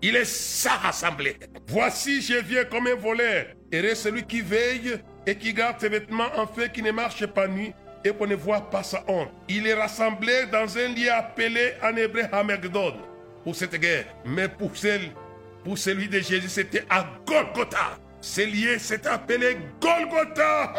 [0.03, 1.37] Il est ça rassemblé.
[1.69, 3.47] Voici, je viens comme un voleur.
[3.73, 7.49] Et celui qui veille et qui garde ses vêtements en fait qui ne marche pas
[7.49, 7.73] nuit
[8.05, 9.31] et qu'on ne voit pas sa honte.
[9.49, 12.95] Il est rassemblé dans un lieu appelé en hébreu Hamagdon
[13.43, 14.05] pour cette guerre.
[14.27, 15.11] Mais pour, celle,
[15.65, 17.99] pour celui de Jésus, c'était à Golgotha.
[18.25, 20.73] Ce lieu s'est appelé Golgotha,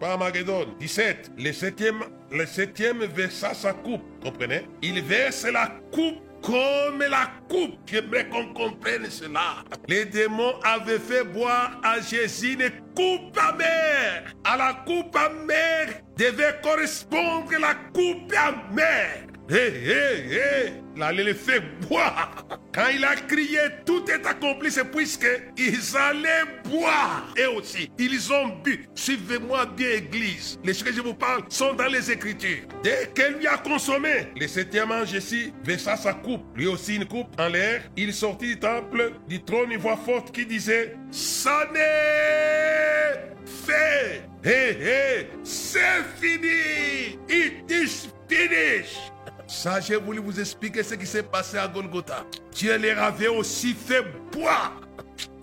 [0.00, 0.66] pas Hamagdon.
[0.80, 1.30] 17.
[1.38, 4.02] Le septième, le septième versa sa coupe.
[4.20, 4.66] Comprenez?
[4.82, 7.78] Il verse la coupe comme la coupe.
[7.86, 9.62] J'aimerais qu'on comprenne cela.
[9.86, 14.34] Les démons avaient fait boire à Jésus une coupe amère.
[14.42, 19.28] À la coupe amère devait correspondre la coupe amère.
[19.50, 22.44] Hé, hé, hé, il les fait boire.
[22.70, 27.32] Quand il a crié, tout est accompli, c'est puisque ils allaient boire.
[27.34, 28.86] Et aussi, ils ont bu.
[28.94, 30.60] Suivez-moi bien, Église.
[30.62, 32.64] Les choses que je vous parle sont dans les Écritures.
[32.82, 36.44] Dès qu'elle lui a consommé, le septième ange ici versa sa coupe.
[36.54, 37.82] Lui aussi une coupe en l'air.
[37.96, 44.24] Il sortit du temple, du trône, une voix forte qui disait, ça n'est fait.
[44.44, 47.18] Hé, hé, c'est fini.
[47.30, 49.10] It is finished.
[49.48, 52.26] Ça, j'ai voulu vous expliquer ce qui s'est passé à Golgotha.
[52.52, 54.78] Dieu leur avait aussi fait boire.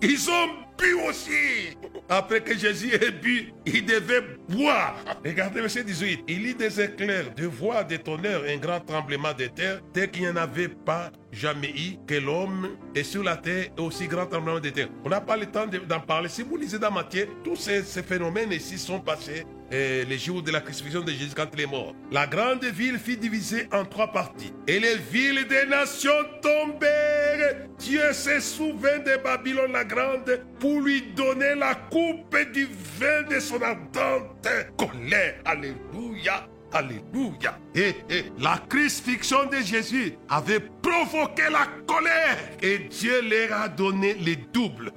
[0.00, 1.76] Ils ont bu aussi.
[2.08, 4.94] Après que Jésus ait bu, il devait boire.
[5.24, 6.20] Regardez verset 18.
[6.28, 10.22] Il y des éclairs, de voix, de tonnerres, un grand tremblement de terre, tel qu'il
[10.22, 14.26] n'y en avait pas jamais eu que l'homme est sur la terre et aussi grand
[14.26, 14.88] tremblement de terre.
[15.04, 16.28] On n'a pas le temps d'en parler.
[16.28, 20.50] Si vous lisez dans Matthieu, tous ces phénomènes ici sont passés et les jours de
[20.50, 21.94] la crucifixion de Jésus quand il est mort.
[22.10, 24.52] La grande ville fut divisée en trois parties.
[24.66, 26.10] Et les villes des nations
[26.42, 27.66] tombèrent.
[27.78, 33.40] Dieu se souvint de Babylone la grande pour lui donner la coupe du vin de
[33.40, 35.34] son ardente colère.
[35.44, 36.48] Alléluia.
[36.72, 37.58] Alléluia.
[37.74, 42.36] Et, et, la crucifixion de Jésus avait provoqué la colère.
[42.60, 44.92] Et Dieu leur a donné les doubles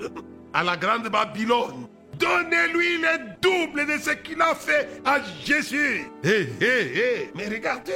[0.53, 1.88] à la grande Babylone.
[2.19, 6.01] Donnez-lui le double de ce qu'il a fait à Jésus.
[6.23, 7.32] Hé, hé, hé.
[7.34, 7.93] Mais regardez,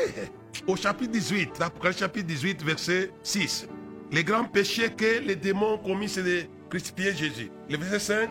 [0.65, 3.67] au chapitre 18, l'Apocalypse chapitre 18, verset 6.
[4.11, 7.51] Les grands péchés que les démons ont commis, c'est de crucifier Jésus.
[7.69, 8.29] Le verset 5,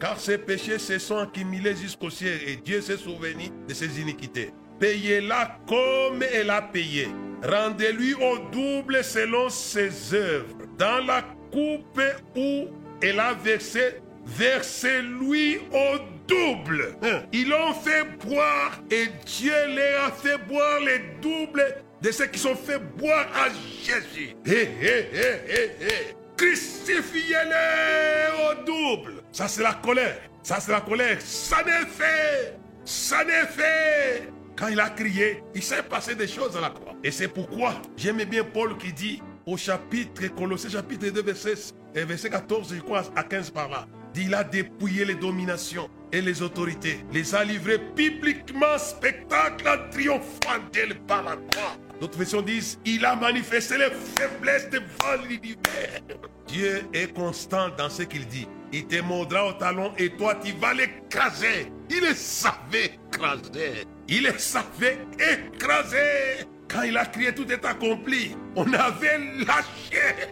[0.00, 4.50] car ces péchés se sont accumulés jusqu'au ciel et Dieu s'est souvenu de ses iniquités.
[4.78, 7.08] Payez-la comme elle a payé.
[7.42, 10.56] Rendez-lui au double selon ses œuvres.
[10.78, 12.00] Dans la coupe
[12.34, 12.68] où
[13.02, 16.96] elle a versé versez-lui au double.
[17.32, 22.38] Ils l'ont fait boire et Dieu leur a fait boire les doubles de ceux qui
[22.38, 24.34] sont fait boire à Jésus.
[24.44, 26.16] Hé, hé, hé, hé, hé.
[26.36, 29.22] Crucifiez-les au double.
[29.32, 30.18] Ça, c'est la colère.
[30.42, 31.18] Ça, c'est la colère.
[31.20, 32.58] Ça n'est fait.
[32.84, 34.28] Ça n'est fait.
[34.56, 36.94] Quand il a crié, il s'est passé des choses à la croix.
[37.02, 41.54] Et c'est pourquoi j'aime bien Paul qui dit au chapitre Colossiens chapitre 2 verset,
[41.94, 43.86] verset 14 je crois à 15 par là.
[44.16, 50.94] Il a dépouillé les dominations et les autorités, les a livrés publiquement spectacle triomphant d'elle
[51.00, 51.76] par la croix.
[52.00, 56.00] D'autres versions disent, il a manifesté les faiblesses devant l'univers.
[56.46, 58.46] Dieu est constant dans ce qu'il dit.
[58.72, 61.72] Il te mordra au talon et toi tu vas l'écraser.
[61.90, 63.84] Il le savait écraser.
[64.08, 66.46] Il le savait écraser.
[66.68, 70.30] Quand il a crié tout est accompli, on avait lâché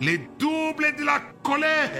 [0.00, 1.90] les doubles de la colère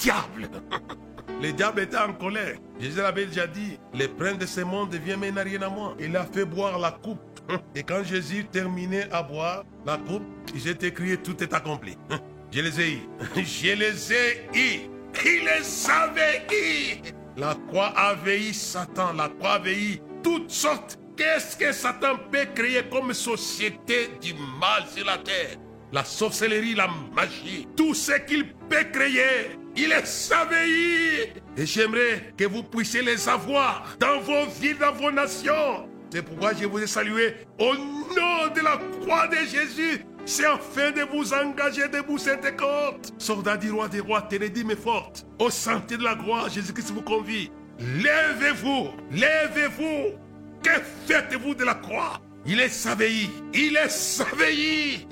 [0.00, 0.48] diable.
[1.42, 2.56] Le diable était en colère.
[2.78, 5.94] Jésus avait déjà dit, le prince de ce monde devient mais n'a rien à moi.
[5.98, 7.20] Il a fait boire la coupe.
[7.74, 10.22] Et quand Jésus terminait à boire la coupe,
[10.54, 11.96] il s'est écrit, tout est accompli.
[12.50, 13.08] Je les ai eus.
[13.36, 14.90] Je les ai eus.
[15.24, 17.12] Il les avait eus.
[17.36, 19.12] La croix avait eu Satan.
[19.14, 20.98] La croix avait eu toutes sortes.
[21.16, 25.56] Qu'est-ce que Satan peut créer comme société du mal sur la terre?
[25.92, 29.59] La sorcellerie, la magie, tout ce qu'il peut créer.
[29.76, 31.32] Il les savait.
[31.56, 35.88] Et j'aimerais que vous puissiez les avoir dans vos villes, dans vos nations.
[36.12, 40.04] C'est pourquoi je vous ai salué au nom de la croix de Jésus.
[40.26, 43.12] C'est afin de vous engager debout cette côte.
[43.18, 45.26] Soldat du roi des rois, tenez mais forte.
[45.38, 47.50] Au santé de la gloire, Jésus-Christ vous convie.
[47.78, 50.18] Lèvez-vous, lèvez-vous.
[50.62, 50.70] Que
[51.06, 52.20] faites-vous de la croix?
[52.46, 55.06] Il est saveillé, il est saveillé.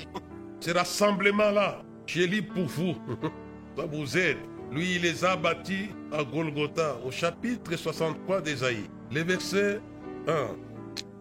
[0.60, 2.96] Ce rassemblement-là, Je lis pour vous.
[4.72, 8.84] Lui, il les a bâtis à Golgotha, au chapitre 63 d'Ésaïe.
[9.10, 9.80] Les versets
[10.26, 10.56] 1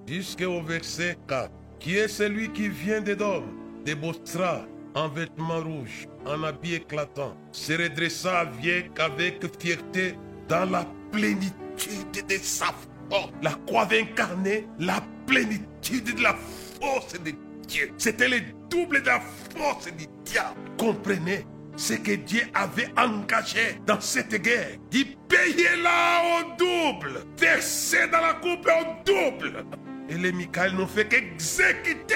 [0.08, 1.52] jusqu'au verset 4.
[1.80, 3.43] Qui est celui qui vient d'Edom,
[3.86, 4.65] des Bostra,
[4.96, 10.15] en vêtements rouges, en habit éclatant, se redressa avec, avec fierté
[10.48, 12.74] dans la plénitude de sa
[13.10, 13.32] force.
[13.43, 16.36] La croix avait incarné la plénitude de la
[16.82, 17.32] force de
[17.67, 17.91] Dieu.
[17.98, 18.39] C'était le
[18.70, 19.22] double de la
[19.56, 20.60] force du diable.
[20.78, 21.46] Comprenez?
[21.77, 24.77] Ce que Dieu avait engagé dans cette guerre.
[25.29, 29.65] Payait là au double, versé dans la coupe au double.
[30.09, 32.15] Et les Michael n'ont fait qu'exécuter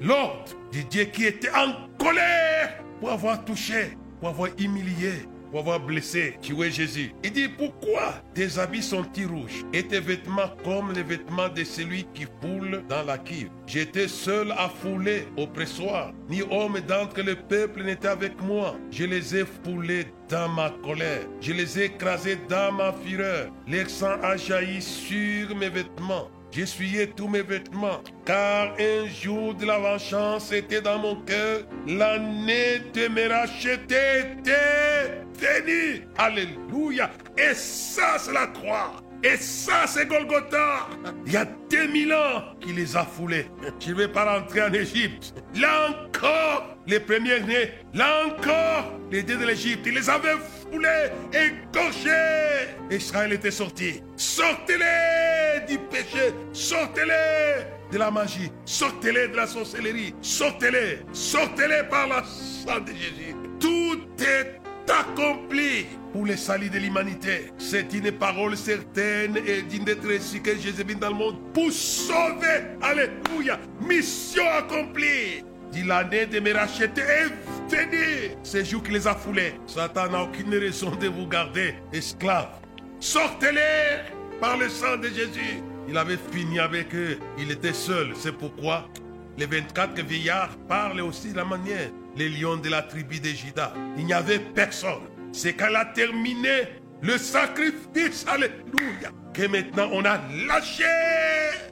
[0.00, 5.78] l'ordre du Dieu qui était en colère pour avoir touché, pour avoir humilié, pour avoir
[5.78, 7.12] blessé, tué Jésus.
[7.22, 12.08] Il dit, pourquoi tes habits sont-ils rouges et tes vêtements comme les vêtements de celui
[12.12, 17.36] qui foule dans la cuve J'étais seul à fouler au pressoir, ni homme d'entre le
[17.36, 18.74] peuple n'était avec moi.
[18.90, 23.46] Je les ai foulés dans ma colère, je les ai écrasés dans ma fureur.
[23.68, 26.30] Leur sang a jailli sur mes vêtements.
[26.50, 31.62] J'essuyais tous mes vêtements, car un jour de la vengeance était dans mon cœur.
[31.86, 36.06] L'année de me racheter était venue.
[36.18, 37.10] Alléluia.
[37.36, 38.92] Et ça, c'est la croix.
[39.22, 40.86] Et ça, c'est Golgotha.
[41.24, 43.46] Il y a 2000 ans qu'il les a foulés.
[43.80, 45.34] Je ne vais pas rentrer en Égypte.
[45.54, 47.70] Là encore, les premiers nés.
[47.94, 49.86] Là encore, les dieux de l'Égypte.
[49.86, 50.36] Il les avait
[50.70, 52.68] foulés, égorgés.
[52.90, 54.02] Israël était sorti.
[54.16, 56.34] Sortez-les du péché.
[56.52, 58.52] Sortez-les de la magie.
[58.66, 60.14] Sortez-les de la sorcellerie.
[60.20, 60.98] Sortez-les.
[61.14, 63.34] Sortez-les par la sang de Jésus.
[63.58, 67.52] Tout est accompli pour le salut de l'humanité.
[67.58, 71.72] C'est une parole certaine et digne d'être reçue que Jésus vient dans le monde pour
[71.72, 72.62] sauver.
[72.82, 73.58] Alléluia.
[73.80, 75.44] Mission accomplie.
[75.72, 77.32] Dit l'année de me racheter est
[77.68, 78.36] venue.
[78.42, 79.54] C'est jour qui les a foulés.
[79.66, 82.60] Satan n'a aucune raison de vous garder esclaves.
[83.00, 85.62] Sortez-les par le sang de Jésus.
[85.88, 87.18] Il avait fini avec eux.
[87.38, 88.12] Il était seul.
[88.14, 88.88] C'est pourquoi
[89.36, 91.90] les 24 vieillards parlent aussi de la manière.
[92.16, 93.72] Les lions de la tribu de Juda.
[93.96, 95.02] Il n'y avait personne.
[95.32, 96.68] C'est qu'elle a terminé
[97.02, 98.24] le sacrifice.
[98.28, 99.10] Alléluia.
[99.32, 100.84] Que maintenant on a lâché.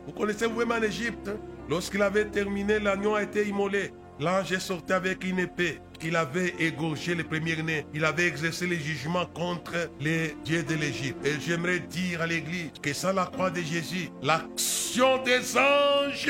[0.06, 1.28] Vous connaissez vous-même en Égypte.
[1.28, 1.36] hein?
[1.68, 3.92] Lorsqu'il avait terminé, l'agneau a été immolé.
[4.18, 5.78] L'ange est sorti avec une épée.
[6.04, 7.86] Il avait égorgé les premiers-nés.
[7.94, 11.24] Il avait exercé le jugement contre les dieux de l'Égypte.
[11.24, 16.28] Et j'aimerais dire à l'Église que sans la croix de Jésus, l'action des anges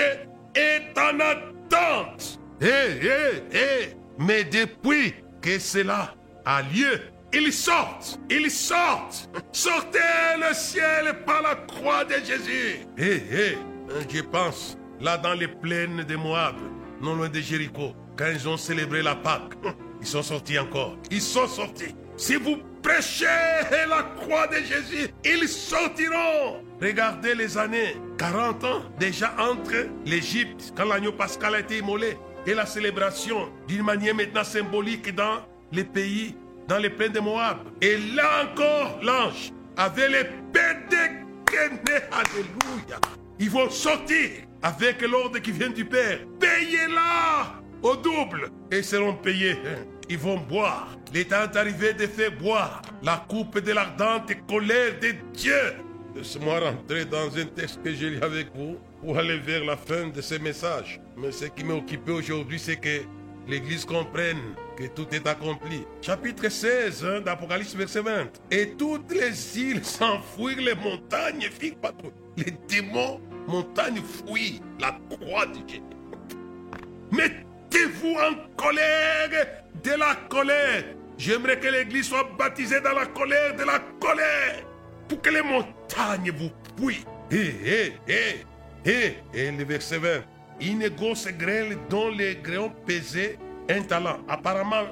[0.54, 2.38] est en attente.
[2.60, 3.96] Hé, hé, hé.
[4.18, 7.00] Mais depuis que cela a lieu,
[7.32, 9.28] ils sortent, ils sortent.
[9.52, 9.98] Sortez
[10.38, 12.80] le ciel par la croix de Jésus.
[12.98, 13.58] Hé, hé,
[14.12, 16.56] je pense, là dans les plaines de Moab,
[17.00, 19.54] non loin de Jéricho, quand ils ont célébré la Pâque,
[20.00, 20.96] ils sont sortis encore.
[21.10, 21.94] Ils sont sortis.
[22.16, 23.24] Si vous prêchez
[23.88, 26.62] la croix de Jésus, ils sortiront.
[26.80, 32.54] Regardez les années, 40 ans déjà entre l'Égypte, quand l'agneau pascal a été immolé, et
[32.54, 36.36] la célébration d'une manière maintenant symbolique dans les pays,
[36.68, 37.58] dans les plaines de Moab.
[37.80, 42.02] Et là encore, l'ange avait l'épée dégainée.
[42.10, 43.00] Alléluia.
[43.38, 44.30] Ils vont sortir
[44.62, 46.20] avec l'ordre qui vient du Père.
[46.38, 49.56] Payez-la au double et seront payés.
[50.08, 50.88] Ils vont boire.
[51.14, 55.74] Le temps est arrivé de faire boire la coupe de l'ardente colère de Dieu.
[56.14, 60.08] Laisse-moi rentrer dans un texte que j'ai lu avec vous pour aller vers la fin
[60.08, 61.00] de ce message.
[61.16, 63.02] Mais ce qui m'a occupé aujourd'hui, c'est que
[63.48, 64.38] l'Église comprenne
[64.76, 65.84] que tout est accompli.
[66.00, 68.28] Chapitre 16 hein, d'Apocalypse, verset 20.
[68.52, 72.12] Et toutes les îles s'enfuirent, les montagnes firent patrouille.
[72.36, 75.80] Les démons, montagnes fuient la croix de Dieu.
[77.10, 79.30] Mettez-vous en colère
[79.82, 80.84] de la colère.
[81.18, 84.64] J'aimerais que l'Église soit baptisée dans la colère de la colère.
[85.08, 87.04] Pour que les montagnes vous fuient.
[87.30, 88.44] Hé, hé, hé,
[88.84, 90.08] Et le verset 20.
[90.60, 94.18] Une grosse grêle dont les grêlons pesaient un talent.
[94.28, 94.84] Apparemment,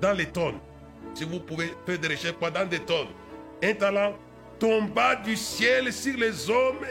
[0.00, 0.58] dans les tonnes.
[1.14, 3.08] Si vous pouvez faire des recherches pendant des tonnes.
[3.62, 4.14] Un talent
[4.58, 6.86] tomba du ciel sur les hommes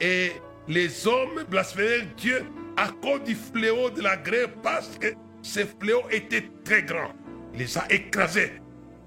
[0.00, 0.32] et
[0.68, 2.44] les hommes blasphémèrent Dieu
[2.76, 7.12] à cause du fléau de la grêle parce que ce fléau était très grand.
[7.54, 8.52] Il les a écrasés.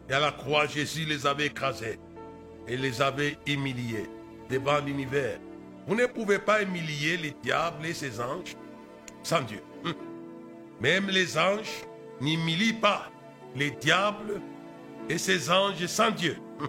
[0.10, 2.00] Et à la croix, Jésus les avait écrasés
[2.68, 4.10] et les avait humiliés
[4.50, 5.40] devant l'univers.
[5.90, 8.56] Vous ne pouvez pas humilier les diables et ses anges
[9.24, 9.64] sans Dieu.
[9.84, 9.96] Hum.
[10.80, 11.84] Même les anges
[12.22, 13.10] n'humilient pas
[13.56, 14.40] les diables
[15.10, 16.38] et ses anges sans Dieu.
[16.60, 16.68] Hum.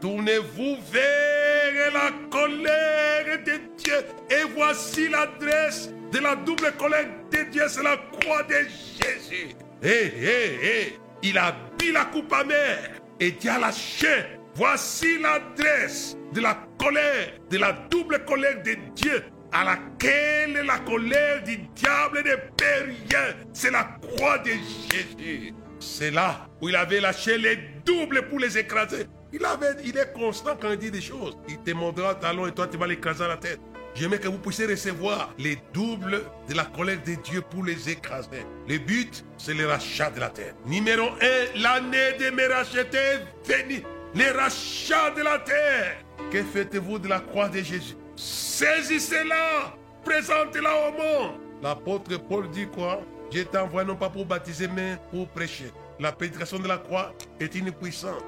[0.00, 3.94] Tournez-vous vers la colère de Dieu.
[4.28, 9.54] Et voici l'adresse de la double colère de Dieu, c'est la croix de Jésus.
[9.80, 12.90] Hé, hé, hé, il a bu la coupe amère
[13.20, 18.76] et dit à la chair, voici l'adresse de la colère, de la double colère de
[18.94, 19.22] Dieu
[19.52, 23.34] à laquelle la colère du diable ne peut rien.
[23.52, 24.50] C'est la croix de
[24.90, 25.54] Jésus.
[25.78, 29.06] C'est là où il avait lâché les doubles pour les écraser.
[29.32, 31.36] Il, avait, il est constant quand il dit des choses.
[31.48, 33.60] Il te montrera talon et toi tu vas l'écraser à la tête.
[33.94, 38.46] J'aimerais que vous puissiez recevoir les doubles de la colère de Dieu pour les écraser.
[38.66, 40.54] Le but, c'est le rachat de la terre.
[40.64, 43.82] Numéro 1, l'année de mes rachetés venue.
[44.14, 46.04] Les rachats de la terre.
[46.30, 47.96] Que faites-vous de la croix de Jésus?
[48.14, 51.40] Saisissez-la, présentez-la au monde.
[51.62, 53.00] L'apôtre Paul dit quoi?
[53.30, 55.72] J'ai été envoyé non pas pour baptiser, mais pour prêcher.
[55.98, 58.22] La prédication de la croix est une puissance.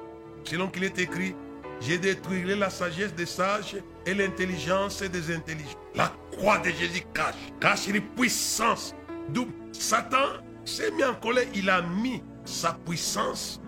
[0.45, 1.35] Selon qu'il est écrit,
[1.81, 3.77] j'ai détruit la sagesse des sages
[4.07, 5.79] et l'intelligence des intelligents.
[5.95, 8.95] La croix de Jésus cache, cache une puissance.
[9.29, 13.61] D'où Satan s'est mis en colère, il a mis sa puissance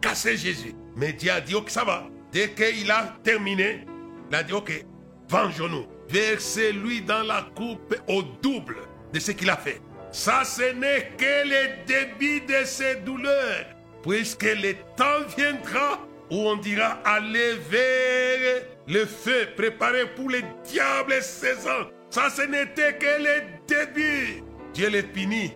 [0.00, 0.74] casser Jésus.
[0.96, 2.08] Mais Dieu a dit, ok, ça va.
[2.32, 3.84] Dès qu'il a terminé,
[4.30, 4.84] il a dit, ok,
[5.28, 5.86] vengeons-nous.
[6.08, 8.78] Versez-lui dans la coupe au double
[9.12, 9.80] de ce qu'il a fait.
[10.12, 13.66] Ça, ce n'est que le débit de ses douleurs.
[14.02, 21.12] Puisque le temps viendra où on dira allez vers le feu préparé pour le diable
[21.12, 21.86] et ses ans.
[22.08, 24.42] Ça, ce n'était que le début.
[24.72, 25.52] Dieu les punit,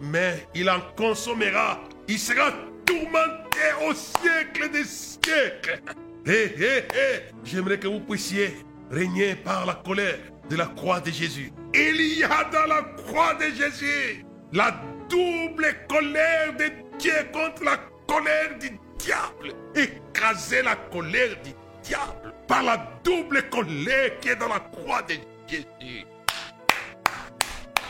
[0.00, 1.80] mais il en consommera.
[2.08, 2.52] Il sera
[2.86, 5.80] tourmenté au siècle des siècles.
[6.26, 8.56] Hé, hé, hé, j'aimerais que vous puissiez
[8.90, 10.18] régner par la colère
[10.48, 11.52] de la croix de Jésus.
[11.74, 17.78] Il y a dans la croix de Jésus la double colère de Dieu contre la
[18.06, 19.54] colère du diable.
[19.74, 21.52] Écraser la colère du
[21.82, 25.14] diable par la double colère qui est dans la croix de
[25.48, 26.04] Jésus.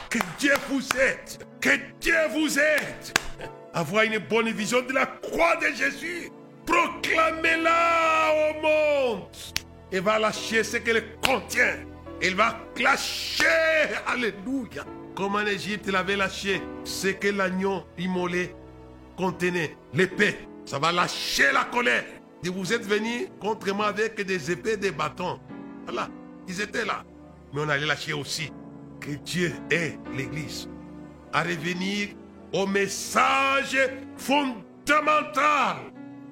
[0.09, 1.47] Que Dieu vous aide.
[1.61, 1.71] Que
[2.01, 3.19] Dieu vous aide.
[3.75, 6.31] Avoir une bonne vision de la croix de Jésus.
[6.67, 9.29] Proclamez-la au monde
[9.91, 11.77] et va lâcher ce qu'elle contient.
[12.21, 13.47] Il va clasher.
[14.07, 14.85] Alléluia.
[15.15, 18.55] Comme en Égypte, il avait lâché ce que l'agneau immolé
[19.17, 20.37] contenait, l'épée.
[20.65, 22.05] Ça va lâcher la colère.
[22.45, 25.41] Et vous êtes venus contre moi avec des épées, des bâtons.
[25.85, 26.09] Voilà,
[26.49, 27.05] ils étaient là.
[27.53, 28.53] Mais on allait lâcher aussi
[29.01, 30.69] que Dieu est l'Église.
[31.33, 32.09] À revenir
[32.53, 33.79] au message
[34.17, 35.77] fondamental,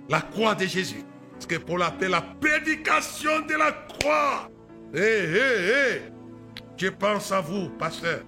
[0.08, 1.04] la croix de Jésus.
[1.38, 4.50] Ce que Paul appelle la prédication de la croix.
[4.94, 6.02] Hé, hé, hé.
[6.76, 8.20] Je pense à vous, pasteur.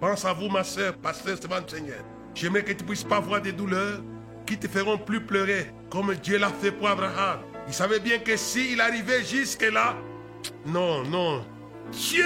[0.00, 2.04] Pense à vous, ma soeur, pasteur Stéphane Seigneur.
[2.34, 4.02] J'aimerais que tu puisses pas voir des douleurs
[4.46, 7.40] qui te feront plus pleurer, comme Dieu l'a fait pour Abraham.
[7.66, 9.96] Il savait bien que s'il arrivait jusque-là,
[10.66, 11.44] non, non.
[11.92, 12.24] Dieu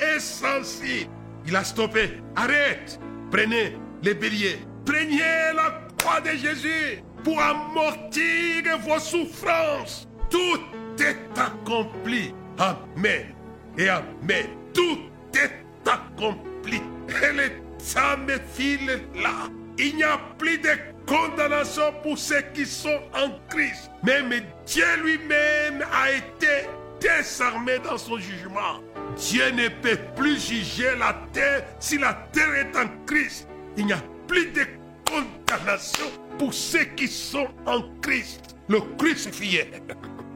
[0.00, 1.10] est sensible.
[1.46, 2.20] Il a stoppé.
[2.36, 2.98] Arrête.
[3.30, 4.58] Prenez les béliers.
[4.84, 10.08] Prenez la croix de Jésus pour amortir vos souffrances.
[10.28, 10.60] Tout
[10.98, 12.34] est accompli.
[12.58, 13.34] Amen.
[13.78, 14.46] Et Amen.
[14.74, 14.98] Tout
[15.34, 16.80] est accompli.
[17.08, 17.48] Et le
[17.78, 19.48] temps me file là.
[19.78, 20.70] Il n'y a plus de
[21.06, 23.90] condamnation pour ceux qui sont en Christ.
[24.02, 24.30] Même
[24.66, 26.68] Dieu lui-même a été
[27.00, 28.80] désarmé dans son jugement.
[29.16, 33.48] Dieu ne peut plus juger la terre si la terre est en Christ.
[33.76, 34.66] Il n'y a plus de
[35.04, 36.06] condamnation
[36.38, 39.70] pour ceux qui sont en Christ, le crucifié.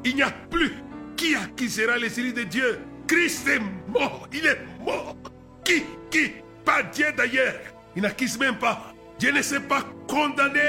[0.04, 0.72] Il n'y a plus
[1.16, 2.80] qui accusera les élus de Dieu.
[3.06, 5.16] Christ est mort, il est mort.
[5.64, 6.32] Qui, qui?
[6.64, 7.54] Pas Dieu d'ailleurs.
[7.94, 8.92] Il n'accuse même pas.
[9.18, 10.60] Dieu ne s'est pas condamné.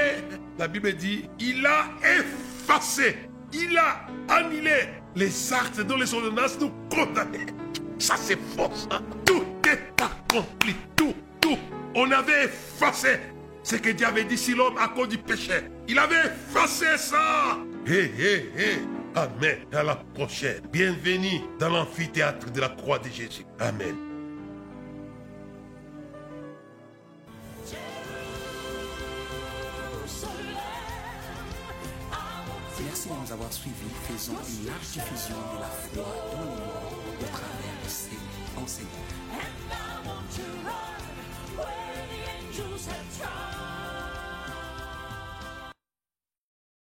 [0.58, 1.86] La Bible dit, il a
[2.18, 3.16] effacé,
[3.52, 7.46] il a annulé les actes dont les ordonnances nous condamnaient.
[7.98, 8.70] Ça c'est faux.
[9.24, 10.74] Tout est accompli.
[10.96, 11.14] Tout,
[11.94, 13.18] On avait effacé
[13.62, 15.62] ce que Dieu avait dit si l'homme à cause du péché.
[15.88, 17.58] Il avait effacé ça.
[17.86, 18.12] Hé.
[19.14, 19.58] Amen.
[19.72, 20.62] À la prochaine.
[20.70, 23.44] Bienvenue dans l'amphithéâtre de la croix de Jésus.
[23.58, 23.96] Amen.
[32.84, 33.74] Merci de nous avoir suivis.
[34.08, 36.58] Faisons une large diffusion de la foi dans le monde
[37.20, 38.18] au travers de ces
[38.56, 39.08] enseignements.
[42.58, 43.57] angels have tried.